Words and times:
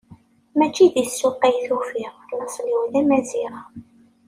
Mačči 0.57 0.85
di 0.93 1.03
ssuq 1.09 1.41
ay 1.47 1.55
t-ufiɣ, 1.65 2.13
laṣel-iw 2.39 2.83
d 2.91 2.93
amaziɣ. 3.01 3.55